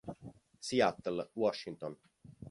Seattle, 0.59 1.29
Washington. 1.35 1.93